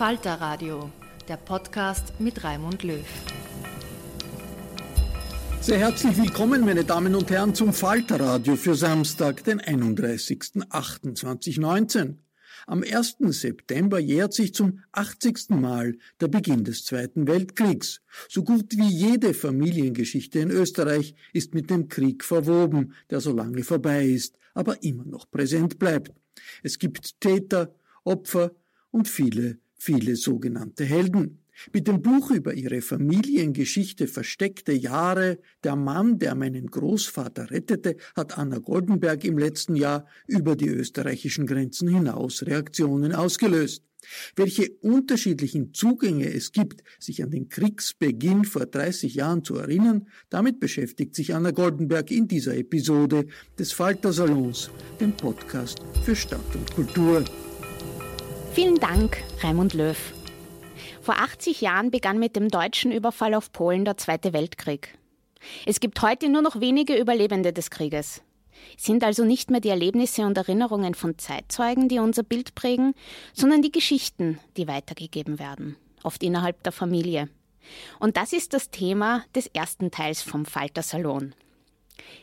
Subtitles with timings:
[0.00, 0.90] Falter Radio,
[1.28, 3.04] der Podcast mit Raimund Löw.
[5.60, 12.14] Sehr herzlich willkommen, meine Damen und Herren, zum Falter Radio für Samstag, den 31.08.2019.
[12.66, 13.16] Am 1.
[13.18, 15.50] September jährt sich zum 80.
[15.50, 18.00] Mal der Beginn des Zweiten Weltkriegs.
[18.30, 23.64] So gut wie jede Familiengeschichte in Österreich ist mit dem Krieg verwoben, der so lange
[23.64, 26.14] vorbei ist, aber immer noch präsent bleibt.
[26.62, 28.52] Es gibt Täter, Opfer
[28.92, 31.38] und viele viele sogenannte Helden.
[31.72, 38.38] Mit dem Buch über ihre Familiengeschichte Versteckte Jahre, der Mann, der meinen Großvater rettete, hat
[38.38, 43.82] Anna Goldenberg im letzten Jahr über die österreichischen Grenzen hinaus Reaktionen ausgelöst.
[44.36, 50.60] Welche unterschiedlichen Zugänge es gibt, sich an den Kriegsbeginn vor 30 Jahren zu erinnern, damit
[50.60, 53.26] beschäftigt sich Anna Goldenberg in dieser Episode
[53.58, 57.24] des Falter Salons, dem Podcast für Stadt und Kultur.
[58.60, 59.96] Vielen Dank, Raimund Löw.
[61.00, 64.98] Vor 80 Jahren begann mit dem deutschen Überfall auf Polen der Zweite Weltkrieg.
[65.64, 68.20] Es gibt heute nur noch wenige Überlebende des Krieges.
[68.76, 72.92] Es sind also nicht mehr die Erlebnisse und Erinnerungen von Zeitzeugen, die unser Bild prägen,
[73.32, 77.30] sondern die Geschichten, die weitergegeben werden, oft innerhalb der Familie.
[77.98, 81.32] Und das ist das Thema des ersten Teils vom Falter Salon.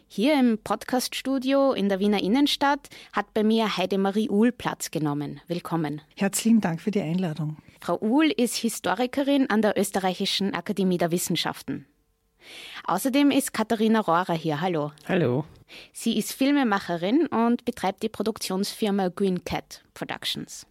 [0.07, 5.41] Hier im Podcaststudio in der Wiener Innenstadt hat bei mir Heidemarie Uhl Platz genommen.
[5.47, 6.01] Willkommen.
[6.15, 7.57] Herzlichen Dank für die Einladung.
[7.81, 11.85] Frau Uhl ist Historikerin an der Österreichischen Akademie der Wissenschaften.
[12.85, 14.61] Außerdem ist Katharina Rohrer hier.
[14.61, 14.91] Hallo.
[15.07, 15.45] Hallo.
[15.91, 20.65] Sie ist Filmemacherin und betreibt die Produktionsfirma Green Cat Productions.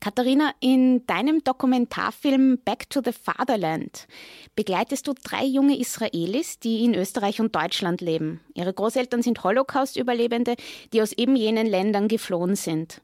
[0.00, 4.06] Katharina, in deinem Dokumentarfilm Back to the Fatherland
[4.54, 8.40] begleitest du drei junge Israelis, die in Österreich und Deutschland leben.
[8.54, 10.56] Ihre Großeltern sind Holocaust-Überlebende,
[10.92, 13.02] die aus eben jenen Ländern geflohen sind.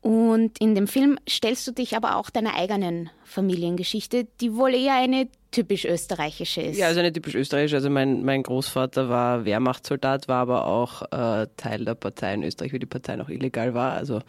[0.00, 4.94] Und in dem Film stellst du dich aber auch deiner eigenen Familiengeschichte, die wohl eher
[4.94, 6.78] eine typisch österreichische ist.
[6.78, 7.76] Ja, also eine typisch österreichische.
[7.76, 12.72] Also mein, mein Großvater war Wehrmachtssoldat, war aber auch äh, Teil der Partei in Österreich,
[12.72, 13.92] wie die Partei noch illegal war.
[13.92, 14.20] Also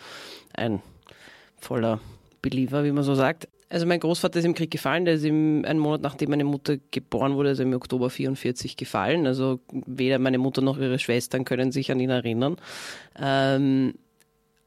[0.53, 0.81] ein
[1.65, 1.99] voller
[2.41, 3.47] Believer, wie man so sagt.
[3.69, 6.77] Also mein Großvater ist im Krieg gefallen, der ist im, einen Monat nachdem meine Mutter
[6.89, 9.27] geboren wurde, also im Oktober 44 gefallen.
[9.27, 12.57] Also weder meine Mutter noch ihre Schwestern können sich an ihn erinnern.
[13.19, 13.93] Ähm,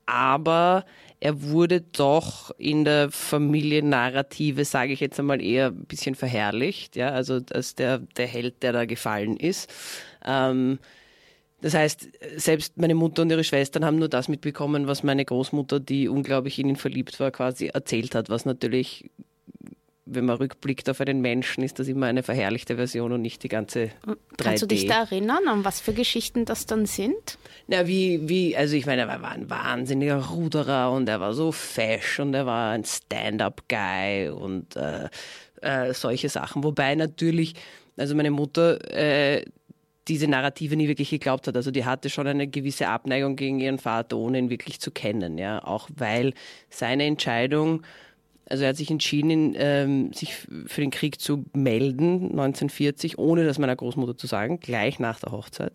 [0.06, 0.84] aber
[1.18, 7.10] er wurde doch in der Familiennarrative, sage ich jetzt einmal, eher ein bisschen verherrlicht, ja,
[7.10, 9.72] also als der, der Held, der da gefallen ist.
[10.24, 10.78] Ähm,
[11.62, 15.80] das heißt, selbst meine Mutter und ihre Schwestern haben nur das mitbekommen, was meine Großmutter,
[15.80, 19.10] die unglaublich in ihn verliebt war, quasi erzählt hat, was natürlich
[20.14, 23.48] wenn man rückblickt auf einen Menschen, ist das immer eine verherrlichte Version und nicht die
[23.48, 24.16] ganze 3D.
[24.36, 27.38] Kannst du dich da erinnern, an was für Geschichten das dann sind?
[27.68, 31.52] Na, wie, wie, also ich meine, er war ein wahnsinniger Ruderer und er war so
[31.52, 35.08] fesch und er war ein Stand-up-Guy und äh,
[35.60, 36.64] äh, solche Sachen.
[36.64, 37.54] Wobei natürlich,
[37.96, 39.44] also meine Mutter, äh,
[40.08, 41.56] diese Narrative nie wirklich geglaubt hat.
[41.56, 45.38] Also die hatte schon eine gewisse Abneigung gegen ihren Vater, ohne ihn wirklich zu kennen.
[45.38, 46.34] Ja, auch weil
[46.70, 47.82] seine Entscheidung
[48.48, 50.34] Also er hat sich entschieden, ähm, sich
[50.66, 55.32] für den Krieg zu melden, 1940, ohne das meiner Großmutter zu sagen, gleich nach der
[55.32, 55.72] Hochzeit.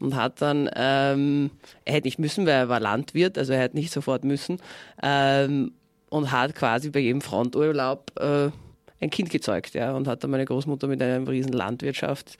[0.00, 1.50] Und hat dann, ähm,
[1.84, 4.58] er hätte nicht müssen, weil er war Landwirt, also er hätte nicht sofort müssen,
[5.02, 5.72] ähm,
[6.08, 8.50] und hat quasi bei jedem Fronturlaub äh,
[9.00, 12.38] ein Kind gezeugt, ja, und hat dann meine Großmutter mit einer riesen Landwirtschaft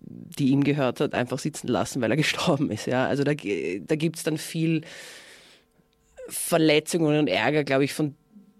[0.00, 2.86] die ihm gehört hat, einfach sitzen lassen, weil er gestorben ist.
[2.86, 3.06] Ja?
[3.06, 4.82] Also da, da gibt es dann viel
[6.28, 8.14] Verletzungen und Ärger, glaube ich, von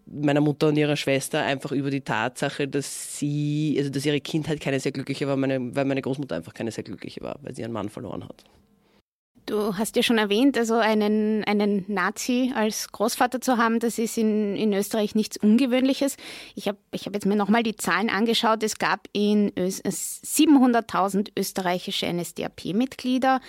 [0.06, 4.60] meiner Mutter und ihrer Schwester einfach über die Tatsache, dass sie, also dass ihre Kindheit
[4.60, 7.62] keine sehr glückliche war, meine, weil meine Großmutter einfach keine sehr glückliche war, weil sie
[7.62, 8.44] ihren Mann verloren hat.
[9.46, 14.18] Du hast ja schon erwähnt, also einen, einen Nazi als Großvater zu haben, das ist
[14.18, 16.16] in, in Österreich nichts Ungewöhnliches.
[16.56, 18.64] Ich habe ich hab jetzt mir nochmal die Zahlen angeschaut.
[18.64, 23.40] Es gab in 700.000 österreichische NSDAP-Mitglieder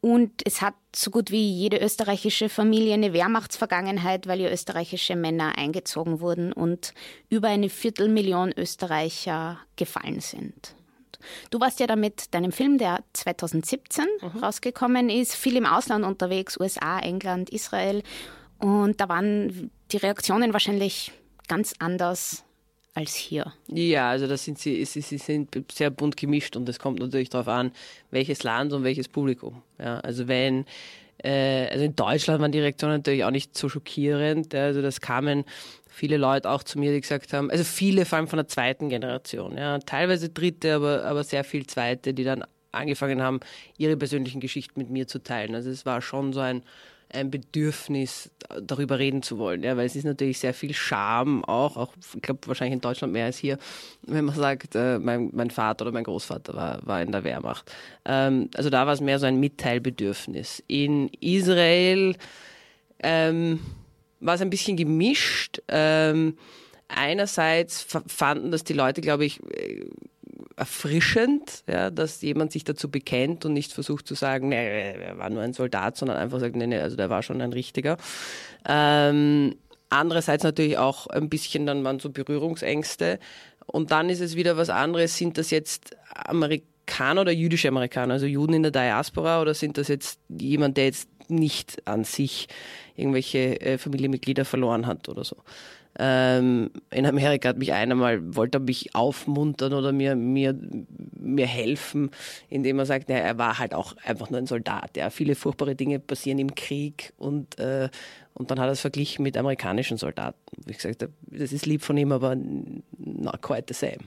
[0.00, 5.58] und es hat so gut wie jede österreichische Familie eine Wehrmachtsvergangenheit, weil ja österreichische Männer
[5.58, 6.94] eingezogen wurden und
[7.28, 10.76] über eine Viertelmillion Österreicher gefallen sind.
[11.50, 14.38] Du warst ja da mit deinem Film, der 2017 mhm.
[14.38, 18.02] rausgekommen ist, viel im Ausland unterwegs, USA, England, Israel.
[18.58, 21.12] Und da waren die Reaktionen wahrscheinlich
[21.48, 22.44] ganz anders
[22.94, 23.52] als hier.
[23.68, 27.28] Ja, also das sind sie, sie, sie sind sehr bunt gemischt und es kommt natürlich
[27.28, 27.72] darauf an,
[28.10, 29.62] welches Land und welches Publikum.
[29.78, 30.64] Ja, also wenn
[31.22, 34.54] äh, also in Deutschland waren die Reaktionen natürlich auch nicht so schockierend.
[34.54, 35.44] Also das kamen
[35.88, 38.88] viele Leute auch zu mir, die gesagt haben, also viele vor allem von der zweiten
[38.90, 43.40] Generation, ja, teilweise dritte, aber, aber sehr viel zweite, die dann angefangen haben,
[43.78, 45.54] ihre persönlichen Geschichten mit mir zu teilen.
[45.54, 46.62] Also es war schon so ein,
[47.12, 48.30] ein Bedürfnis,
[48.62, 52.22] darüber reden zu wollen, ja, weil es ist natürlich sehr viel Scham auch, auch ich
[52.22, 53.58] glaube wahrscheinlich in Deutschland mehr als hier,
[54.02, 57.70] wenn man sagt, äh, mein, mein Vater oder mein Großvater war, war in der Wehrmacht.
[58.04, 60.62] Ähm, also da war es mehr so ein Mitteilbedürfnis.
[60.66, 62.16] In Israel
[63.02, 63.60] ähm,
[64.20, 65.62] war es ein bisschen gemischt.
[65.68, 66.36] Ähm,
[66.88, 69.85] einerseits fanden das die Leute, glaube ich, äh,
[70.56, 75.28] erfrischend, ja, dass jemand sich dazu bekennt und nicht versucht zu sagen, nee, er war
[75.28, 77.98] nur ein Soldat, sondern einfach sagt, nee, nee, also der war schon ein richtiger.
[78.66, 79.56] Ähm,
[79.90, 83.18] andererseits natürlich auch ein bisschen, dann waren so Berührungsängste.
[83.66, 88.26] Und dann ist es wieder was anderes, sind das jetzt Amerikaner oder jüdische Amerikaner, also
[88.26, 92.48] Juden in der Diaspora, oder sind das jetzt jemand, der jetzt nicht an sich
[92.94, 95.36] irgendwelche äh, Familienmitglieder verloren hat oder so.
[95.98, 100.58] Ähm, in Amerika hat mich einer mal, wollte mich aufmuntern oder mir, mir,
[101.18, 102.10] mir helfen,
[102.48, 104.96] indem er sagt, naja, er war halt auch einfach nur ein Soldat.
[104.96, 105.10] Ja.
[105.10, 107.88] Viele furchtbare Dinge passieren im Krieg und, äh,
[108.34, 110.38] und dann hat er es verglichen mit amerikanischen Soldaten.
[110.66, 112.36] Wie gesagt, das ist lieb von ihm, aber
[112.98, 114.04] not quite the same.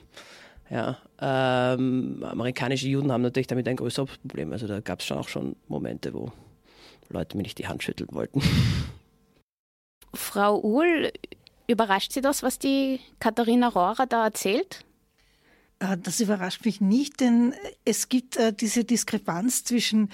[0.70, 4.52] Ja, ähm, amerikanische Juden haben natürlich damit ein größeres Problem.
[4.52, 6.30] Also da gab es schon auch schon Momente, wo
[7.08, 8.40] Leute mir nicht die Hand schütteln wollten.
[10.14, 11.10] Frau Uhl,
[11.70, 14.84] überrascht Sie das, was die Katharina Rohrer da erzählt?
[15.78, 20.10] Äh, das überrascht mich nicht, denn es gibt äh, diese Diskrepanz zwischen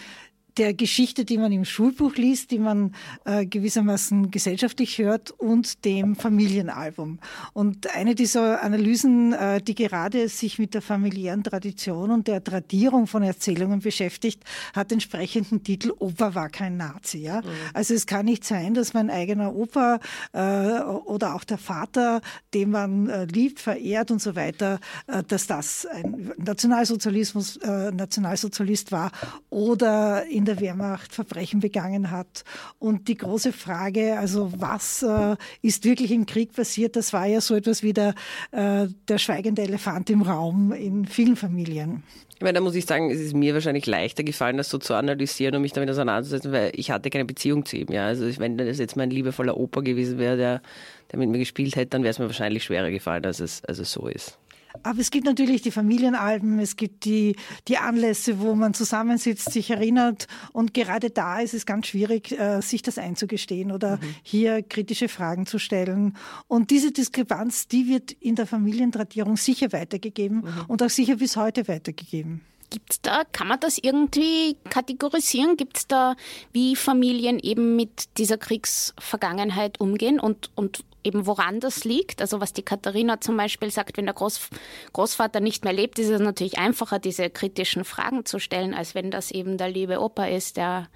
[0.58, 2.94] der Geschichte, die man im Schulbuch liest, die man
[3.24, 7.18] äh, gewissermaßen gesellschaftlich hört und dem Familienalbum.
[7.52, 13.06] Und eine dieser Analysen, äh, die gerade sich mit der familiären Tradition und der Tradierung
[13.06, 14.42] von Erzählungen beschäftigt,
[14.74, 17.18] hat entsprechenden Titel Opa war kein Nazi.
[17.18, 17.42] Ja?
[17.42, 17.48] Mhm.
[17.74, 20.00] Also es kann nicht sein, dass mein eigener Opa
[20.32, 22.22] äh, oder auch der Vater,
[22.54, 28.92] den man äh, liebt, verehrt und so weiter, äh, dass das ein Nationalsozialismus, äh, Nationalsozialist
[28.92, 29.12] war
[29.50, 32.44] oder in der Wehrmacht Verbrechen begangen hat.
[32.78, 37.40] Und die große Frage, also was äh, ist wirklich im Krieg passiert, das war ja
[37.40, 38.14] so etwas wie der,
[38.52, 42.02] äh, der schweigende Elefant im Raum in vielen Familien.
[42.36, 44.92] Ich meine, da muss ich sagen, es ist mir wahrscheinlich leichter gefallen, das so zu
[44.92, 47.90] analysieren und mich damit auseinanderzusetzen, weil ich hatte keine Beziehung zu ihm.
[47.90, 48.06] Ja.
[48.06, 50.62] Also wenn das jetzt mein liebevoller Opa gewesen wäre, der,
[51.10, 53.78] der mit mir gespielt hätte, dann wäre es mir wahrscheinlich schwerer gefallen, als es, als
[53.78, 54.38] es so ist.
[54.82, 57.36] Aber es gibt natürlich die Familienalben, es gibt die,
[57.68, 60.26] die Anlässe, wo man zusammensitzt, sich erinnert.
[60.52, 64.00] Und gerade da ist es ganz schwierig, äh, sich das einzugestehen oder mhm.
[64.22, 66.16] hier kritische Fragen zu stellen.
[66.48, 70.64] Und diese Diskrepanz, die wird in der Familientradierung sicher weitergegeben mhm.
[70.68, 72.42] und auch sicher bis heute weitergegeben.
[72.70, 75.56] Gibt's da, kann man das irgendwie kategorisieren?
[75.56, 76.16] Gibt es da,
[76.52, 82.20] wie Familien eben mit dieser Kriegsvergangenheit umgehen und, und eben woran das liegt?
[82.20, 84.48] Also was die Katharina zum Beispiel sagt, wenn der Groß,
[84.92, 89.10] Großvater nicht mehr lebt, ist es natürlich einfacher, diese kritischen Fragen zu stellen, als wenn
[89.10, 90.88] das eben der liebe Opa ist, der,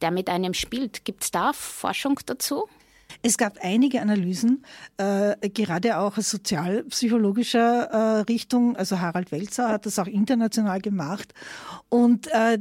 [0.00, 1.04] der mit einem spielt.
[1.04, 2.68] Gibt es da Forschung dazu?
[3.20, 4.64] Es gab einige Analysen,
[4.96, 8.76] äh, gerade auch aus sozialpsychologischer äh, Richtung.
[8.76, 11.34] Also Harald Welzer hat das auch international gemacht.
[11.88, 12.58] Und äh,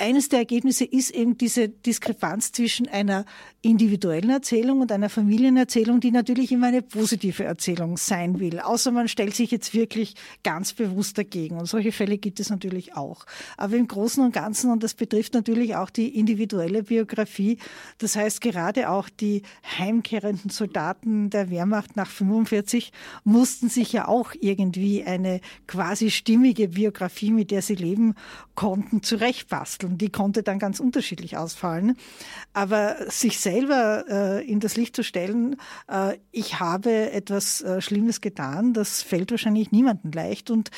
[0.00, 3.26] eines der Ergebnisse ist eben diese Diskrepanz zwischen einer
[3.62, 8.58] individuellen Erzählung und einer Familienerzählung, die natürlich immer eine positive Erzählung sein will.
[8.58, 11.58] Außer man stellt sich jetzt wirklich ganz bewusst dagegen.
[11.58, 13.26] Und solche Fälle gibt es natürlich auch.
[13.58, 17.58] Aber im Großen und Ganzen, und das betrifft natürlich auch die individuelle Biografie,
[17.98, 19.42] das heißt gerade auch die
[19.78, 22.92] heimkehrenden Soldaten der Wehrmacht nach 45
[23.24, 28.14] mussten sich ja auch irgendwie eine quasi stimmige Biografie, mit der sie leben
[28.54, 29.98] konnten, zurechtbasteln.
[29.98, 31.96] Die konnte dann ganz unterschiedlich ausfallen.
[32.54, 35.56] Aber sich selber äh, in das Licht zu stellen,
[35.88, 40.50] äh, ich habe etwas äh, Schlimmes getan, das fällt wahrscheinlich niemandem leicht.
[40.50, 40.70] Und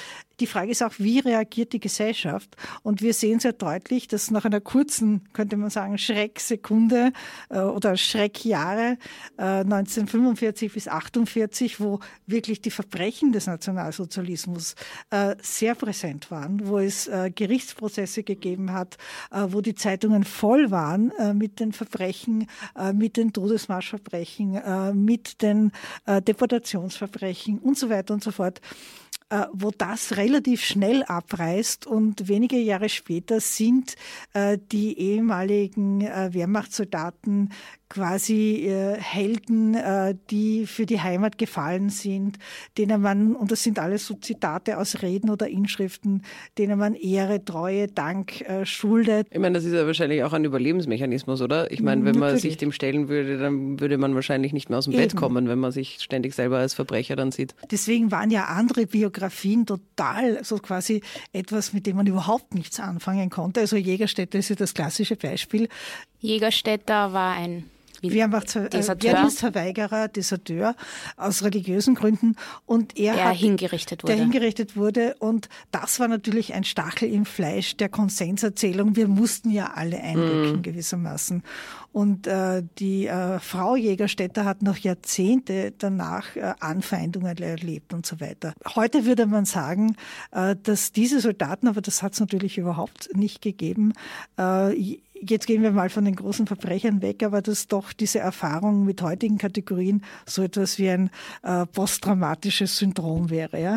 [0.43, 2.57] die Frage ist auch, wie reagiert die Gesellschaft?
[2.83, 7.13] Und wir sehen sehr deutlich, dass nach einer kurzen, könnte man sagen, Schrecksekunde
[7.49, 8.99] äh, oder Schreckjahre
[9.39, 14.75] äh, 1945 bis 48, wo wirklich die Verbrechen des Nationalsozialismus
[15.11, 18.97] äh, sehr präsent waren, wo es äh, Gerichtsprozesse gegeben hat,
[19.31, 22.49] äh, wo die Zeitungen voll waren äh, mit den Verbrechen,
[22.95, 24.61] mit den Todesmarschverbrechen,
[24.95, 25.71] mit den
[26.07, 28.61] Deportationsverbrechen und so weiter und so fort
[29.53, 33.95] wo das relativ schnell abreißt und wenige Jahre später sind
[34.35, 37.51] äh, die ehemaligen äh, Wehrmachtssoldaten
[37.93, 42.39] quasi äh, Helden, äh, die für die Heimat gefallen sind,
[42.79, 46.23] denen man, und das sind alles so Zitate aus Reden oder Inschriften,
[46.57, 49.27] denen man Ehre, Treue, Dank äh, schuldet.
[49.31, 51.71] Ich meine, das ist ja wahrscheinlich auch ein Überlebensmechanismus, oder?
[51.71, 54.87] Ich meine, wenn man sich dem stellen würde, dann würde man wahrscheinlich nicht mehr aus
[54.87, 55.03] dem Eben.
[55.03, 57.55] Bett kommen, wenn man sich ständig selber als Verbrecher dann sieht.
[57.71, 61.03] Deswegen waren ja andere Biografien total so quasi
[61.35, 63.61] etwas, mit dem man überhaupt nichts anfangen konnte.
[63.61, 65.69] Also Jägerstätter ist ja das klassische Beispiel.
[66.21, 67.65] Jägerstätter war ein
[68.03, 70.75] Wehrmachtsverweigerer, Deserteur
[71.17, 74.15] aus religiösen Gründen und er der hat, hingerichtet wurde.
[74.15, 78.97] Der hingerichtet wurde und das war natürlich ein Stachel im Fleisch der Konsenserzählung.
[78.97, 80.63] Wir mussten ja alle einrücken mhm.
[80.63, 81.43] gewissermaßen.
[81.93, 88.19] Und äh, die äh, Frau Jägerstätter hat noch Jahrzehnte danach äh, Anfeindungen erlebt und so
[88.19, 88.55] weiter.
[88.75, 89.97] Heute würde man sagen,
[90.31, 93.93] äh, dass diese Soldaten, aber das hat es natürlich überhaupt nicht gegeben,
[94.39, 98.85] äh, jetzt gehen wir mal von den großen Verbrechern weg, aber dass doch diese Erfahrung
[98.85, 101.11] mit heutigen Kategorien so etwas wie ein
[101.43, 103.61] äh, posttraumatisches Syndrom wäre.
[103.61, 103.77] Ja?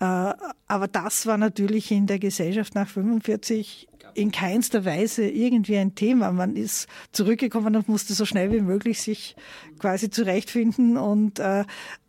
[0.00, 0.34] Äh,
[0.66, 6.30] aber das war natürlich in der Gesellschaft nach 45 in keinster Weise irgendwie ein Thema.
[6.30, 9.34] Man ist zurückgekommen und musste so schnell wie möglich sich
[9.78, 11.64] quasi zurechtfinden und äh,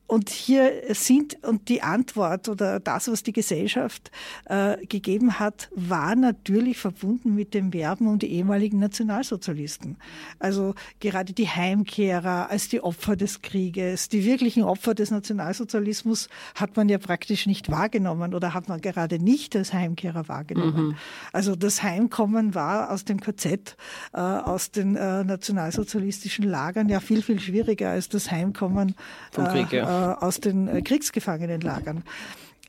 [0.07, 4.11] und hier sind, und die Antwort oder das, was die Gesellschaft
[4.45, 9.97] äh, gegeben hat, war natürlich verbunden mit dem Werben um die ehemaligen Nationalsozialisten.
[10.37, 16.77] Also gerade die Heimkehrer als die Opfer des Krieges, die wirklichen Opfer des Nationalsozialismus hat
[16.77, 20.89] man ja praktisch nicht wahrgenommen oder hat man gerade nicht als Heimkehrer wahrgenommen.
[20.89, 20.95] Mhm.
[21.33, 23.75] Also das Heimkommen war aus dem KZ,
[24.13, 28.95] äh, aus den äh, nationalsozialistischen Lagern ja viel, viel schwieriger als das Heimkommen
[29.31, 32.03] vom Krieg, ja äh, aus den äh, Kriegsgefangenenlagern.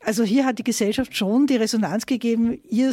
[0.06, 2.92] Also hier hat die Gesellschaft schon die Resonanz gegeben, ihr,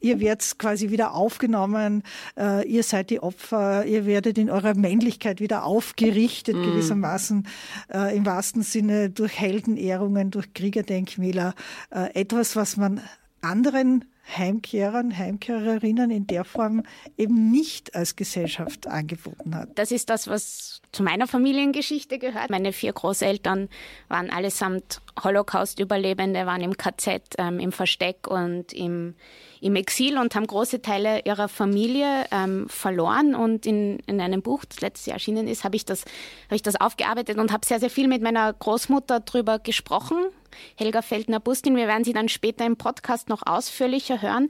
[0.00, 2.02] ihr werdet quasi wieder aufgenommen,
[2.38, 6.62] äh, ihr seid die Opfer, ihr werdet in eurer Männlichkeit wieder aufgerichtet mm.
[6.62, 7.46] gewissermaßen,
[7.92, 11.54] äh, im wahrsten Sinne durch Heldenehrungen, durch Kriegerdenkmäler,
[11.90, 13.02] äh, etwas, was man
[13.42, 16.82] anderen Heimkehrern, Heimkehrerinnen in der Form
[17.16, 19.68] eben nicht als Gesellschaft angeboten hat.
[19.74, 22.50] Das ist das, was zu meiner Familiengeschichte gehört.
[22.50, 23.68] Meine vier Großeltern
[24.08, 29.14] waren allesamt Holocaust-Überlebende, waren im KZ, ähm, im Versteck und im,
[29.60, 33.34] im Exil und haben große Teile ihrer Familie ähm, verloren.
[33.34, 36.04] Und in, in einem Buch, das letztes Jahr erschienen ist, habe ich, das,
[36.48, 40.16] hab ich das aufgearbeitet und habe sehr, sehr viel mit meiner Großmutter darüber gesprochen,
[40.76, 41.76] Helga Feldner-Bustin.
[41.76, 44.48] Wir werden sie dann später im Podcast noch ausführlicher hören.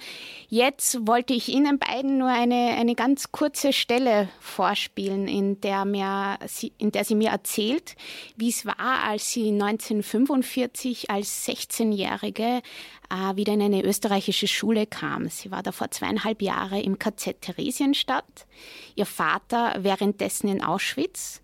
[0.49, 6.39] Jetzt wollte ich Ihnen beiden nur eine, eine ganz kurze Stelle vorspielen, in der, mir,
[6.79, 7.97] in der sie mir erzählt,
[8.37, 12.63] wie es war, als sie 1945 als 16-Jährige
[13.11, 15.29] äh, wieder in eine österreichische Schule kam.
[15.29, 18.47] Sie war da vor zweieinhalb Jahren im KZ Theresienstadt.
[18.95, 21.44] Ihr Vater währenddessen in Auschwitz.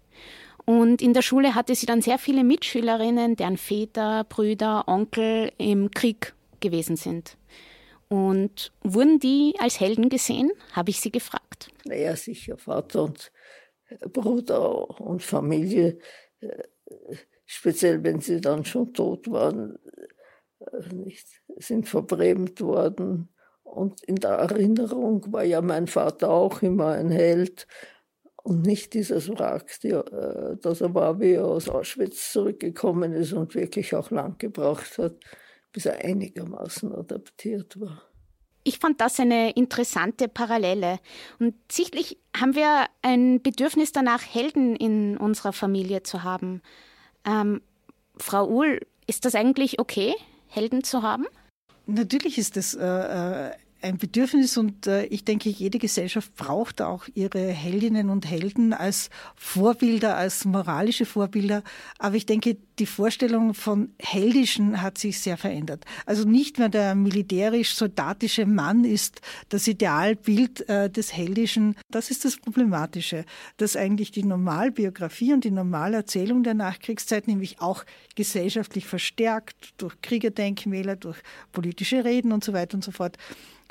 [0.65, 5.91] Und in der Schule hatte sie dann sehr viele Mitschülerinnen, deren Väter, Brüder, Onkel im
[5.91, 7.37] Krieg gewesen sind.
[8.09, 10.51] Und wurden die als Helden gesehen?
[10.73, 11.71] Habe ich sie gefragt.
[11.85, 13.31] Naja, sicher, Vater und
[14.13, 15.99] Bruder und Familie,
[16.41, 16.65] äh,
[17.47, 19.79] speziell wenn sie dann schon tot waren,
[20.61, 21.13] äh,
[21.59, 23.29] sind verbrämt worden.
[23.63, 27.67] Und in der Erinnerung war ja mein Vater auch immer ein Held
[28.43, 33.33] und nicht dieses Wrack, die, äh, das er war, wie er aus Auschwitz zurückgekommen ist
[33.33, 35.17] und wirklich auch lang gebraucht hat,
[35.73, 38.03] bis er einigermaßen adaptiert war.
[38.65, 41.01] ich fand das eine interessante Parallele.
[41.39, 46.61] Und sichtlich haben wir ein Bedürfnis danach, Helden in unserer Familie zu haben.
[47.25, 47.63] Ähm,
[48.19, 50.15] Frau Uhl, ist das eigentlich okay,
[50.49, 51.27] Helden zu haben?
[51.87, 57.07] Natürlich ist das äh, äh ein Bedürfnis und äh, ich denke, jede Gesellschaft braucht auch
[57.15, 61.63] ihre Heldinnen und Helden als Vorbilder, als moralische Vorbilder.
[61.99, 65.85] Aber ich denke, die Vorstellung von Heldischen hat sich sehr verändert.
[66.07, 69.21] Also nicht mehr der militärisch-soldatische Mann ist
[69.51, 71.77] das Idealbild äh, des Heldischen.
[71.91, 73.27] Das ist das Problematische,
[73.59, 77.85] dass eigentlich die Normalbiografie und die Normalerzählung der Nachkriegszeit nämlich auch
[78.17, 81.19] gesellschaftlich verstärkt durch Kriegerdenkmäler, durch
[81.53, 83.19] politische Reden und so weiter und so fort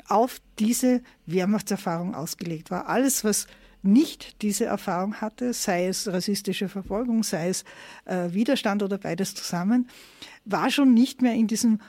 [0.06, 2.88] auf diese Wehrmachtserfahrung ausgelegt war.
[2.88, 3.48] Alles, was
[3.82, 7.64] nicht diese Erfahrung hatte, sei es rassistische Verfolgung, sei es
[8.04, 9.88] äh, Widerstand oder beides zusammen,
[10.44, 11.80] war schon nicht mehr in diesem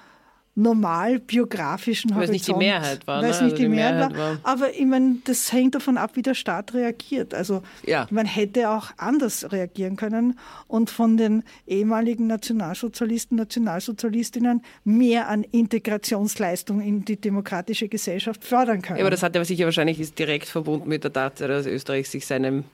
[0.56, 3.22] normal biografischen Weil es nicht die Mehrheit war.
[3.22, 3.46] Weil es ne?
[3.46, 4.18] nicht also die, die Mehrheit, war.
[4.18, 4.40] war.
[4.44, 7.34] Aber ich meine, das hängt davon ab, wie der Staat reagiert.
[7.34, 8.08] Also ja.
[8.12, 16.82] man hätte auch anders reagieren können und von den ehemaligen Nationalsozialisten, Nationalsozialistinnen mehr an Integrationsleistung
[16.82, 19.00] in die demokratische Gesellschaft fördern können.
[19.00, 22.26] Ja, aber das hat ja sicher wahrscheinlich direkt verbunden mit der Tatsache, dass Österreich sich
[22.26, 22.66] seinem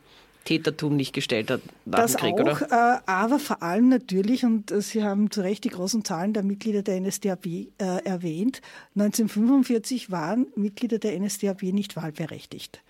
[0.47, 2.71] Tätertum nicht gestellt hat nach das dem Krieg, auch, oder?
[2.71, 6.43] Äh, aber vor allem natürlich, und äh, Sie haben zu Recht die großen Zahlen der
[6.43, 8.61] Mitglieder der NSDAP äh, erwähnt,
[8.95, 12.81] 1945 waren Mitglieder der NSDAP nicht wahlberechtigt.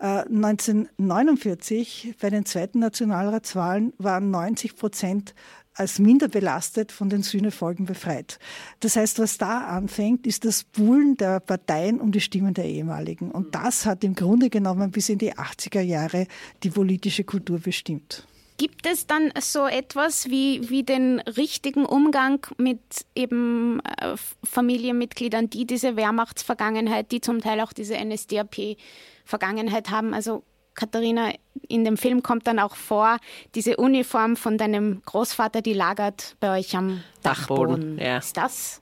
[0.00, 5.34] Äh, 1949 bei den zweiten Nationalratswahlen waren 90 Prozent
[5.78, 8.38] als minder belastet von den Sühnefolgen befreit.
[8.80, 13.30] Das heißt, was da anfängt, ist das Buhlen der Parteien um die Stimmen der ehemaligen.
[13.30, 16.26] Und das hat im Grunde genommen bis in die 80er Jahre
[16.62, 18.26] die politische Kultur bestimmt.
[18.58, 22.80] Gibt es dann so etwas wie, wie den richtigen Umgang mit
[23.14, 30.12] eben äh, Familienmitgliedern, die diese Wehrmachtsvergangenheit, die zum Teil auch diese NSDAP-Vergangenheit haben?
[30.12, 30.42] Also
[30.78, 31.32] Katharina,
[31.66, 33.18] in dem Film kommt dann auch vor,
[33.56, 37.96] diese Uniform von deinem Großvater, die lagert bei euch am Dachboden.
[37.96, 38.18] Dachboden ja.
[38.18, 38.80] Ist das?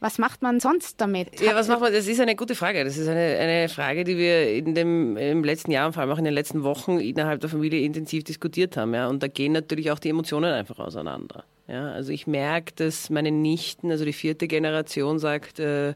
[0.00, 1.40] Was macht man sonst damit?
[1.40, 1.92] Ja, was macht man?
[1.92, 2.84] Das ist eine gute Frage.
[2.84, 6.10] Das ist eine, eine Frage, die wir in dem, im letzten Jahr und vor allem
[6.10, 8.94] auch in den letzten Wochen innerhalb der Familie intensiv diskutiert haben.
[8.94, 9.06] Ja.
[9.06, 11.44] Und da gehen natürlich auch die Emotionen einfach auseinander.
[11.68, 11.92] Ja.
[11.92, 15.94] Also ich merke, dass meine Nichten, also die vierte Generation sagt, äh,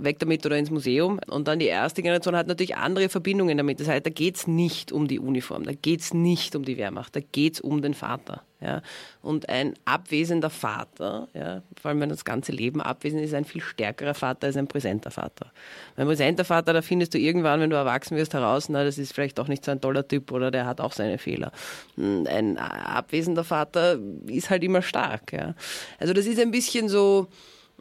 [0.00, 1.20] weg damit oder ins Museum.
[1.28, 3.80] Und dann die erste Generation hat natürlich andere Verbindungen damit.
[3.80, 6.76] Das heißt, da geht es nicht um die Uniform, da geht es nicht um die
[6.76, 8.42] Wehrmacht, da geht es um den Vater.
[8.60, 8.80] Ja.
[9.20, 13.60] Und ein abwesender Vater, ja, vor allem wenn das ganze Leben abwesend ist, ein viel
[13.60, 15.52] stärkerer Vater als ein präsenter Vater.
[15.96, 19.12] Ein präsenter Vater, da findest du irgendwann, wenn du erwachsen wirst, heraus, na, das ist
[19.12, 21.52] vielleicht auch nicht so ein toller Typ oder der hat auch seine Fehler.
[21.98, 25.32] Ein abwesender Vater ist halt immer stark.
[25.34, 25.54] Ja.
[25.98, 27.28] Also das ist ein bisschen so,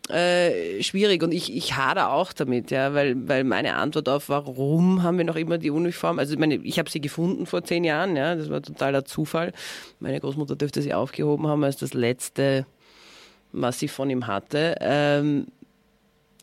[0.09, 5.01] äh, schwierig und ich, ich hader auch damit, ja, weil, weil meine Antwort auf, warum
[5.01, 7.83] haben wir noch immer die Uniform, also ich meine, ich habe sie gefunden vor zehn
[7.83, 9.51] Jahren, ja, das war totaler Zufall.
[9.99, 12.65] Meine Großmutter dürfte sie aufgehoben haben als das letzte,
[13.51, 14.75] was sie von ihm hatte.
[14.79, 15.47] Ähm,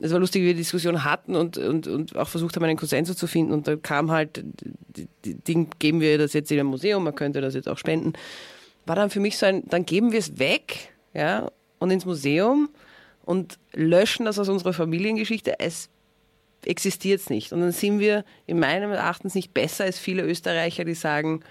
[0.01, 2.77] es war lustig, wie wir die Diskussion hatten und, und, und auch versucht haben, einen
[2.77, 3.53] Konsens zu finden.
[3.53, 4.42] Und da kam halt,
[5.25, 8.14] Ding, geben wir das jetzt in ein Museum, man könnte das jetzt auch spenden.
[8.85, 11.48] War dann für mich so ein, dann geben wir es weg, ja,
[11.79, 12.68] und ins Museum
[13.24, 15.58] und löschen das aus unserer Familiengeschichte.
[15.58, 15.88] Es
[16.64, 17.52] existiert nicht.
[17.52, 21.42] Und dann sind wir in meinem Erachtens nicht besser als viele Österreicher, die sagen,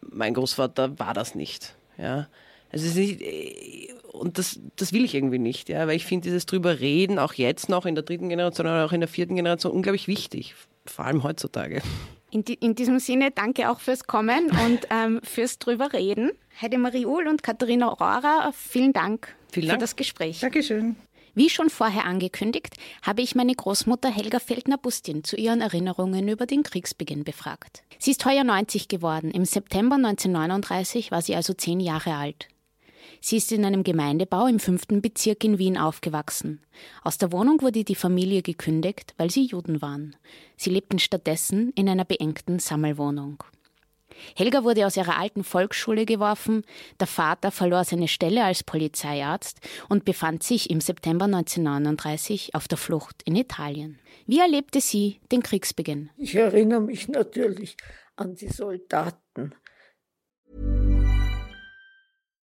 [0.00, 1.74] mein Großvater war das nicht.
[1.98, 2.28] Ja.
[2.72, 6.24] Also es ist nicht, und das, das will ich irgendwie nicht, ja, weil ich finde
[6.24, 9.34] dieses drüber reden, auch jetzt noch in der dritten Generation oder auch in der vierten
[9.34, 10.54] Generation, unglaublich wichtig,
[10.86, 11.82] vor allem heutzutage.
[12.30, 16.30] In, die, in diesem Sinne danke auch fürs Kommen und ähm, fürs drüber reden.
[16.60, 19.80] Heide Marie Uhl und Katharina Rohrer, vielen Dank vielen für Dank.
[19.80, 20.40] das Gespräch.
[20.40, 20.96] Dankeschön.
[21.34, 26.64] Wie schon vorher angekündigt, habe ich meine Großmutter Helga Feldner-Bustin zu ihren Erinnerungen über den
[26.64, 27.84] Kriegsbeginn befragt.
[27.98, 29.30] Sie ist heuer 90 geworden.
[29.30, 32.48] Im September 1939 war sie also zehn Jahre alt.
[33.20, 36.60] Sie ist in einem Gemeindebau im fünften Bezirk in Wien aufgewachsen.
[37.02, 40.16] Aus der Wohnung wurde die Familie gekündigt, weil sie Juden waren.
[40.56, 43.44] Sie lebten stattdessen in einer beengten Sammelwohnung.
[44.36, 46.62] Helga wurde aus ihrer alten Volksschule geworfen,
[46.98, 52.78] der Vater verlor seine Stelle als Polizeiarzt und befand sich im September 1939 auf der
[52.78, 53.98] Flucht in Italien.
[54.26, 56.10] Wie erlebte sie den Kriegsbeginn?
[56.16, 57.76] Ich erinnere mich natürlich
[58.16, 59.54] an die Soldaten.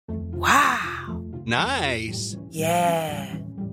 [0.07, 1.21] Wow!
[1.45, 2.37] Nice!
[2.51, 3.52] Yeah!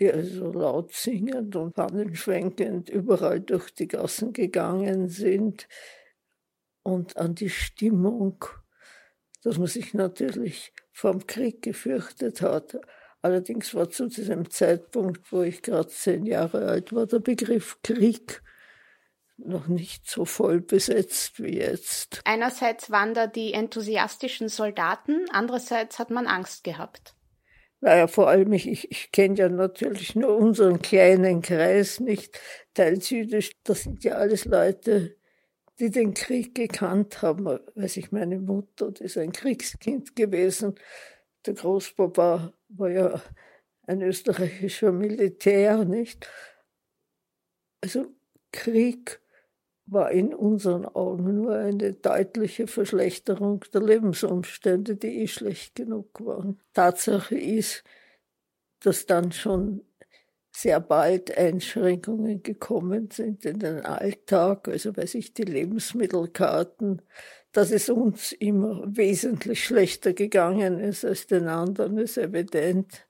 [0.00, 5.68] Die also laut singend und pannenschwenkend überall durch die Gassen gegangen sind
[6.82, 8.44] und an die Stimmung,
[9.42, 12.78] dass man sich natürlich vom Krieg gefürchtet hat.
[13.20, 18.42] Allerdings war zu diesem Zeitpunkt, wo ich gerade zehn Jahre alt war, der Begriff Krieg
[19.36, 22.20] noch nicht so voll besetzt wie jetzt.
[22.24, 27.14] Einerseits waren da die enthusiastischen Soldaten, andererseits hat man Angst gehabt.
[27.80, 32.38] Naja, vor allem, ich, ich, ich kenne ja natürlich nur unseren kleinen Kreis, nicht
[32.74, 33.52] teils jüdisch.
[33.64, 35.16] Das sind ja alles Leute,
[35.78, 37.46] die den Krieg gekannt haben.
[37.74, 40.74] Weiß ich, meine Mutter, die ist ein Kriegskind gewesen.
[41.46, 43.22] Der Großpapa war ja
[43.86, 46.28] ein österreichischer Militär, nicht?
[47.82, 48.14] Also
[48.52, 49.19] Krieg
[49.90, 56.60] war in unseren Augen nur eine deutliche Verschlechterung der Lebensumstände, die eh schlecht genug waren.
[56.72, 57.82] Tatsache ist,
[58.80, 59.82] dass dann schon
[60.52, 67.02] sehr bald Einschränkungen gekommen sind in den Alltag, also weiß ich, die Lebensmittelkarten,
[67.52, 73.06] dass es uns immer wesentlich schlechter gegangen ist als den anderen, ist evident.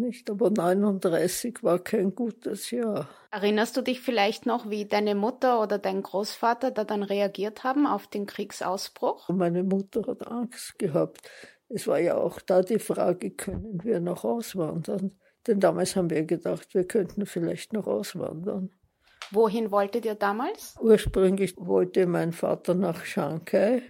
[0.00, 3.10] Nicht, aber 39 war kein gutes Jahr.
[3.30, 7.86] Erinnerst du dich vielleicht noch, wie deine Mutter oder dein Großvater da dann reagiert haben
[7.86, 9.28] auf den Kriegsausbruch?
[9.28, 11.30] Meine Mutter hat Angst gehabt.
[11.68, 15.18] Es war ja auch da die Frage, können wir noch auswandern?
[15.46, 18.70] Denn damals haben wir gedacht, wir könnten vielleicht noch auswandern.
[19.32, 20.76] Wohin wolltet ihr damals?
[20.80, 23.82] Ursprünglich wollte mein Vater nach Shanghai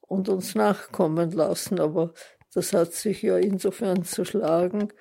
[0.00, 2.14] und uns nachkommen lassen, aber
[2.54, 4.92] das hat sich ja insofern zerschlagen,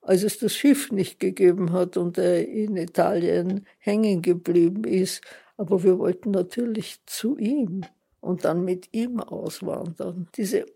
[0.00, 5.22] als es das Schiff nicht gegeben hat und er in Italien hängen geblieben ist.
[5.56, 7.84] Aber wir wollten natürlich zu ihm
[8.20, 10.28] und dann mit ihm auswandern.
[10.36, 10.66] Diese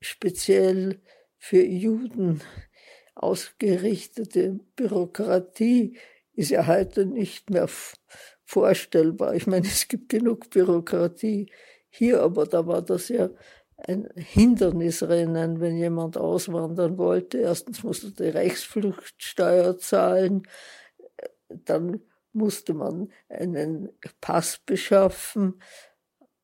[0.00, 1.00] speziell
[1.38, 2.42] für Juden
[3.14, 5.96] ausgerichtete Bürokratie
[6.34, 7.68] ist ja heute nicht mehr
[8.44, 9.34] vorstellbar.
[9.34, 11.50] Ich meine, es gibt genug Bürokratie
[11.88, 13.30] hier, aber da war das ja
[13.76, 17.38] ein Hindernisrennen, wenn jemand auswandern wollte.
[17.38, 20.48] Erstens musste die Reichsfluchtsteuer zahlen,
[21.48, 22.00] dann
[22.32, 25.60] musste man einen Pass beschaffen,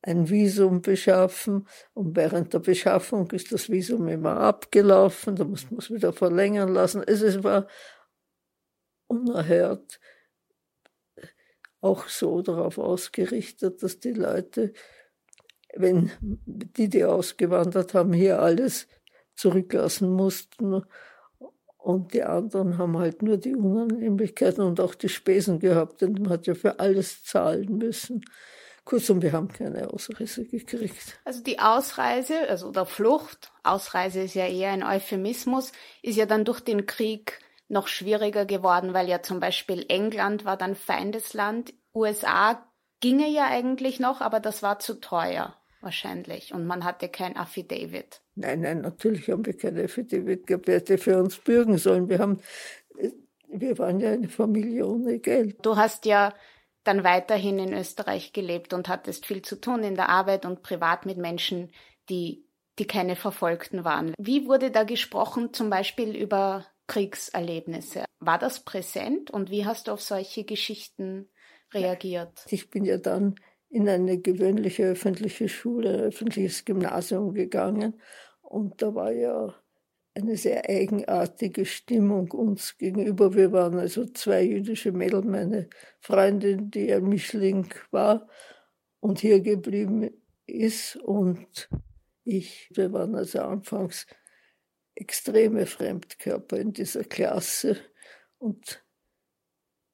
[0.02, 5.78] ein Visum beschaffen und während der Beschaffung ist das Visum immer abgelaufen, da musste man
[5.78, 7.02] es wieder verlängern lassen.
[7.06, 7.68] Es war
[9.06, 10.00] unerhört
[11.82, 14.72] auch so darauf ausgerichtet, dass die Leute,
[15.76, 18.86] wenn die, die ausgewandert haben, hier alles
[19.34, 20.82] zurücklassen mussten
[21.82, 26.30] und die anderen haben halt nur die Unannehmlichkeiten und auch die Spesen gehabt, denn man
[26.30, 28.24] hat ja für alles zahlen müssen.
[28.84, 31.20] Kurzum, wir haben keine Ausreise gekriegt.
[31.24, 36.44] Also die Ausreise, also der Flucht, Ausreise ist ja eher ein Euphemismus, ist ja dann
[36.44, 42.64] durch den Krieg noch schwieriger geworden, weil ja zum Beispiel England war dann Feindesland, USA
[43.00, 48.22] ginge ja eigentlich noch, aber das war zu teuer wahrscheinlich und man hatte kein Affidavit.
[48.34, 52.08] Nein, nein, natürlich haben wir kein Affidavit gehabt, wer hätte für uns bürgen sollen.
[52.08, 52.40] Wir haben,
[53.48, 55.64] wir waren ja eine Familie ohne Geld.
[55.64, 56.32] Du hast ja
[56.84, 61.06] dann weiterhin in Österreich gelebt und hattest viel zu tun in der Arbeit und privat
[61.06, 61.70] mit Menschen,
[62.08, 62.44] die,
[62.78, 64.14] die keine Verfolgten waren.
[64.18, 68.04] Wie wurde da gesprochen, zum Beispiel über Kriegserlebnisse?
[68.18, 71.28] War das präsent und wie hast du auf solche Geschichten
[71.72, 72.44] reagiert?
[72.48, 73.36] Ich bin ja dann
[73.72, 78.00] in eine gewöhnliche öffentliche Schule, ein öffentliches Gymnasium gegangen
[78.42, 79.54] und da war ja
[80.14, 83.34] eine sehr eigenartige Stimmung uns gegenüber.
[83.34, 88.28] Wir waren also zwei jüdische Mädel, meine Freundin, die ein Mischling war
[89.00, 90.10] und hier geblieben
[90.44, 91.70] ist und
[92.24, 92.68] ich.
[92.74, 94.06] Wir waren also anfangs
[94.94, 97.78] extreme Fremdkörper in dieser Klasse
[98.36, 98.84] und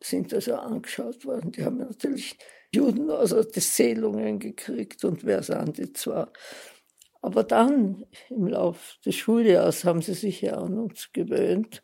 [0.03, 1.53] sind also angeschaut worden.
[1.53, 2.37] Die haben natürlich
[2.75, 6.33] Juden aus Erzählungen gekriegt und wer sind die zwar.
[7.21, 11.83] Aber dann im Lauf des Schuljahres haben sie sich ja an uns gewöhnt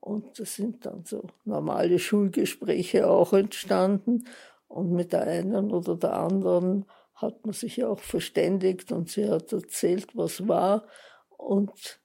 [0.00, 4.26] und es sind dann so normale Schulgespräche auch entstanden
[4.68, 9.52] und mit der einen oder der anderen hat man sich auch verständigt und sie hat
[9.52, 10.86] erzählt, was war
[11.36, 12.00] und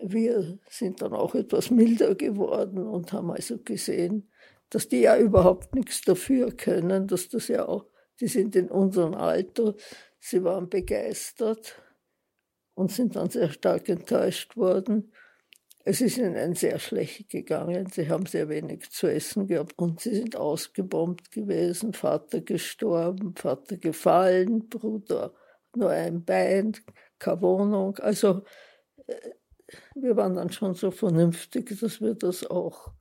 [0.00, 4.30] wir sind dann auch etwas milder geworden und haben also gesehen,
[4.74, 7.86] dass die ja überhaupt nichts dafür können, dass das ja auch,
[8.20, 9.74] die sind in unserem Alter,
[10.20, 11.82] Sie waren begeistert
[12.74, 15.12] und sind dann sehr stark enttäuscht worden,
[15.86, 17.88] Es ist ihnen sehr schlecht gegangen.
[17.92, 21.92] Sie haben sehr wenig zu essen gehabt und sie sind ausgebombt gewesen.
[21.92, 25.34] Vater gestorben, Vater gefallen, Bruder
[25.76, 26.72] nur ein Bein,
[27.18, 27.98] keine Wohnung.
[27.98, 28.44] Also
[29.06, 29.30] äh,
[29.94, 32.92] wir waren dann schon so vernünftig, dass wir das auch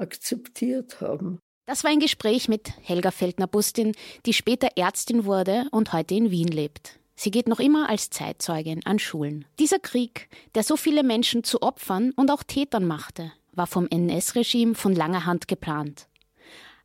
[0.00, 1.38] akzeptiert haben.
[1.66, 3.92] Das war ein Gespräch mit Helga Feldner-Bustin,
[4.26, 6.98] die später Ärztin wurde und heute in Wien lebt.
[7.14, 9.44] Sie geht noch immer als Zeitzeugin an Schulen.
[9.58, 14.74] Dieser Krieg, der so viele Menschen zu Opfern und auch Tätern machte, war vom NS-Regime
[14.74, 16.08] von langer Hand geplant.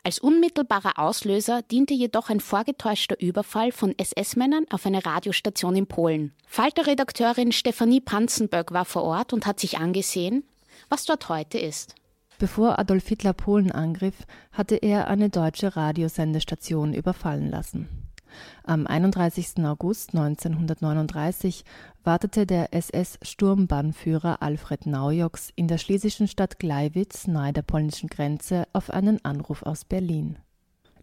[0.04, 6.32] Als unmittelbarer Auslöser diente jedoch ein vorgetäuschter Überfall von SS-Männern auf eine Radiostation in Polen.
[6.46, 10.44] Falter-Redakteurin Stefanie Panzenböck war vor Ort und hat sich angesehen,
[10.90, 11.96] was dort heute ist.
[12.38, 17.88] Bevor Adolf Hitler Polen angriff, hatte er eine deutsche Radiosendestation überfallen lassen.
[18.64, 19.64] Am 31.
[19.64, 21.64] August 1939
[22.04, 28.90] wartete der SS-Sturmbannführer Alfred Naujoks in der schlesischen Stadt Gleiwitz nahe der polnischen Grenze auf
[28.90, 30.38] einen Anruf aus Berlin.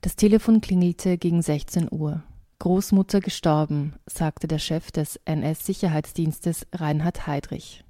[0.03, 2.23] Das Telefon klingelte gegen 16 Uhr.
[2.59, 7.85] Großmutter gestorben, sagte der Chef des NS-Sicherheitsdienstes Reinhard Heydrich.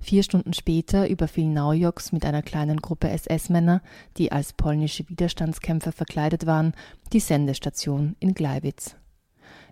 [0.00, 3.82] Vier Stunden später überfiel Naujoks mit einer kleinen Gruppe SS-Männer,
[4.16, 6.72] die als polnische Widerstandskämpfer verkleidet waren,
[7.12, 8.96] die Sendestation in Gleiwitz.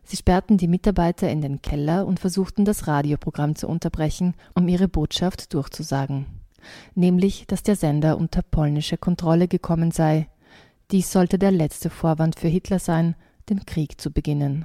[0.04, 4.88] Sie sperrten die Mitarbeiter in den Keller und versuchten das Radioprogramm zu unterbrechen, um ihre
[4.88, 6.26] Botschaft durchzusagen.
[6.94, 10.28] Nämlich, dass der Sender unter polnische Kontrolle gekommen sei.
[10.90, 13.14] Dies sollte der letzte Vorwand für Hitler sein,
[13.50, 14.64] den Krieg zu beginnen.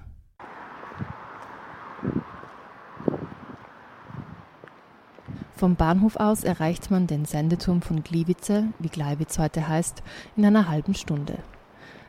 [5.63, 10.03] Vom Bahnhof aus erreicht man den Sendeturm von Gliwice, wie Gleiwitz heute heißt,
[10.35, 11.37] in einer halben Stunde.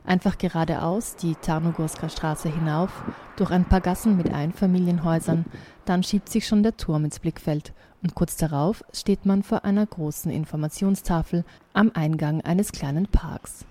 [0.04, 2.90] Einfach geradeaus die Tarnogorsker Straße hinauf,
[3.36, 5.44] durch ein paar Gassen mit Einfamilienhäusern,
[5.84, 9.86] dann schiebt sich schon der Turm ins Blickfeld und kurz darauf steht man vor einer
[9.86, 13.66] großen Informationstafel am Eingang eines kleinen Parks.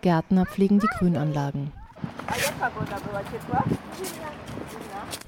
[0.00, 1.72] Gärtner pflegen die Grünanlagen.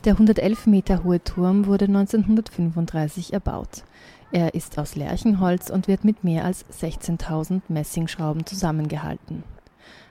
[0.06, 3.84] Der 111 Meter hohe Turm wurde 1935 erbaut.
[4.30, 9.42] Er ist aus Lärchenholz und wird mit mehr als 16.000 Messingschrauben zusammengehalten.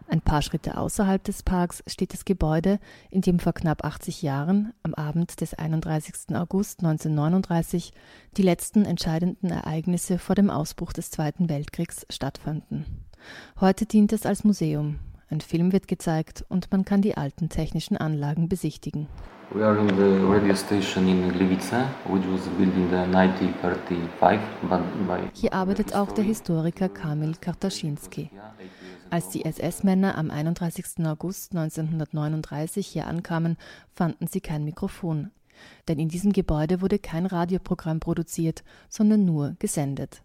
[0.10, 2.80] Ein paar Schritte außerhalb des Parks steht das Gebäude,
[3.12, 6.36] in dem vor knapp 80 Jahren, am Abend des 31.
[6.36, 7.92] August 1939,
[8.38, 12.86] die letzten entscheidenden Ereignisse vor dem Ausbruch des Zweiten Weltkriegs stattfanden.
[13.60, 15.00] Heute dient es als Museum.
[15.30, 19.08] Ein Film wird gezeigt und man kann die alten technischen Anlagen besichtigen.
[19.54, 25.54] We are in the radio station in Gliwice, which was built in 1935 by Hier
[25.54, 28.30] arbeitet auch der Historiker Kamil Kartaschinski.
[29.10, 31.06] Als die SS-Männer am 31.
[31.06, 33.56] August 1939 hier ankamen,
[33.94, 35.32] fanden sie kein Mikrofon.
[35.88, 40.24] Denn in diesem Gebäude wurde kein Radioprogramm produziert, sondern nur gesendet.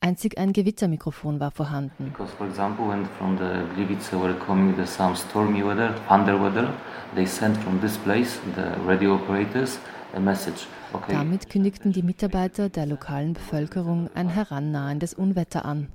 [0.00, 2.04] Einzig ein Gewittermikrofon war vorhanden.
[2.04, 6.72] Because, for example, when from the Gliwice were coming the some stormy weather, thunder weather,
[7.14, 9.78] they sent from this place the radio operators
[10.14, 10.66] a message.
[10.92, 11.12] Okay.
[11.12, 15.88] Damit kündigten die Mitarbeiter der lokalen Bevölkerung ein herannahendes Unwetter an.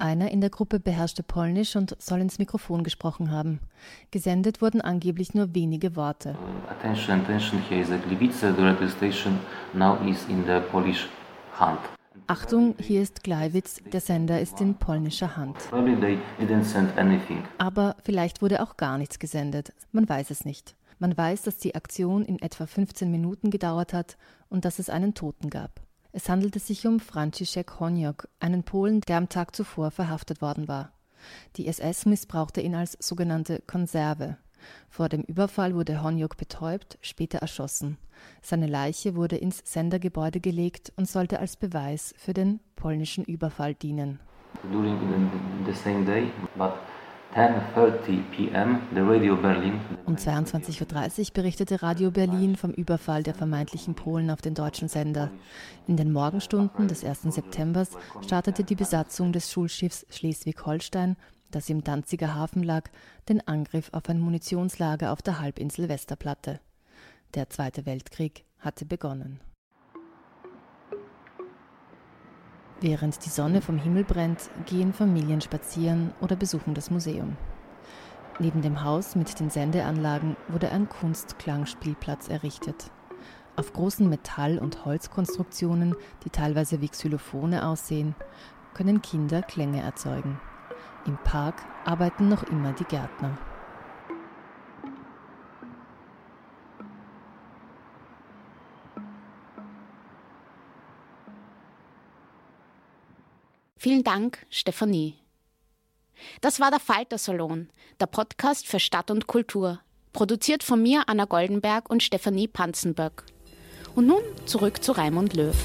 [0.00, 3.58] Einer in der Gruppe beherrschte Polnisch und soll ins Mikrofon gesprochen haben.
[4.12, 6.36] Gesendet wurden angeblich nur wenige Worte.
[6.70, 9.40] Attention, attention, here is a Gliwice, the radio station
[9.74, 11.08] now is in the Polish
[11.58, 11.80] hand.
[12.26, 15.56] Achtung, hier ist Gleiwitz, der Sender ist in polnischer Hand.
[17.58, 20.74] Aber vielleicht wurde auch gar nichts gesendet, man weiß es nicht.
[20.98, 24.16] Man weiß, dass die Aktion in etwa 15 Minuten gedauert hat
[24.48, 25.80] und dass es einen Toten gab.
[26.12, 30.92] Es handelte sich um Franciszek Honiok, einen Polen, der am Tag zuvor verhaftet worden war.
[31.56, 34.36] Die SS missbrauchte ihn als sogenannte Konserve.
[34.88, 37.98] Vor dem Überfall wurde Honiok betäubt, später erschossen.
[38.42, 44.20] Seine Leiche wurde ins Sendergebäude gelegt und sollte als Beweis für den polnischen Überfall dienen.
[44.72, 44.96] During
[45.66, 46.72] the same day, but
[50.06, 55.30] um 22.30 Uhr berichtete Radio Berlin vom Überfall der vermeintlichen Polen auf den deutschen Sender.
[55.86, 57.34] In den Morgenstunden des 1.
[57.34, 57.86] September
[58.24, 61.16] startete die Besatzung des Schulschiffs Schleswig-Holstein,
[61.50, 62.90] das im Danziger Hafen lag,
[63.28, 66.60] den Angriff auf ein Munitionslager auf der Halbinsel Westerplatte.
[67.34, 69.40] Der Zweite Weltkrieg hatte begonnen.
[72.80, 77.36] Während die Sonne vom Himmel brennt, gehen Familien spazieren oder besuchen das Museum.
[78.38, 82.92] Neben dem Haus mit den Sendeanlagen wurde ein Kunstklangspielplatz errichtet.
[83.56, 88.14] Auf großen Metall- und Holzkonstruktionen, die teilweise wie Xylophone aussehen,
[88.74, 90.40] können Kinder Klänge erzeugen.
[91.08, 93.38] Im Park arbeiten noch immer die Gärtner.
[103.78, 105.14] Vielen Dank, Stefanie.
[106.42, 109.80] Das war der Falter-Salon, der Podcast für Stadt und Kultur.
[110.12, 113.24] Produziert von mir, Anna Goldenberg und Stefanie Panzenböck.
[113.94, 115.56] Und nun zurück zu Raimund Löw.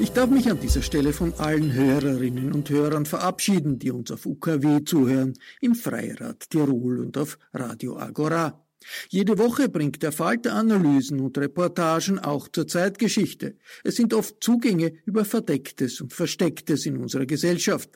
[0.00, 4.26] Ich darf mich an dieser Stelle von allen Hörerinnen und Hörern verabschieden, die uns auf
[4.26, 8.60] UKW zuhören, im Freirad Tirol und auf Radio Agora.
[9.08, 13.56] Jede Woche bringt der Falter Analysen und Reportagen auch zur Zeitgeschichte.
[13.84, 17.90] Es sind oft Zugänge über Verdecktes und Verstecktes in unserer Gesellschaft.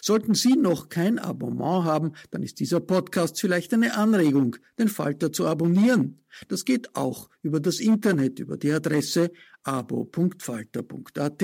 [0.00, 5.32] Sollten Sie noch kein Abonnement haben, dann ist dieser Podcast vielleicht eine Anregung, den Falter
[5.32, 6.24] zu abonnieren.
[6.48, 9.30] Das geht auch über das Internet, über die Adresse
[9.62, 11.42] abo.falter.at.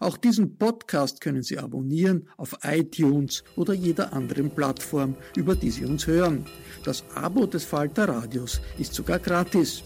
[0.00, 5.84] Auch diesen Podcast können Sie abonnieren auf iTunes oder jeder anderen Plattform, über die Sie
[5.84, 6.46] uns hören.
[6.84, 9.82] Das Abo des Falter Radios ist sogar gratis.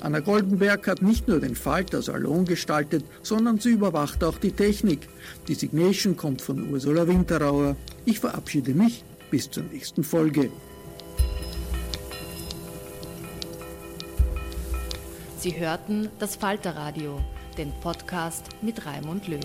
[0.00, 5.08] Anna Goldenberg hat nicht nur den Falter Salon gestaltet, sondern sie überwacht auch die Technik.
[5.48, 7.76] Die Signation kommt von Ursula Winterauer.
[8.04, 10.50] Ich verabschiede mich bis zur nächsten Folge.
[15.38, 17.20] Sie hörten das Falterradio,
[17.56, 19.44] den Podcast mit Raimund Löw.